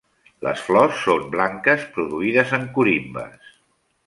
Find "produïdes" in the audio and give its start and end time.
1.99-2.57